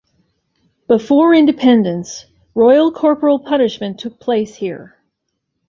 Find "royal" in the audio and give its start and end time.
2.55-2.91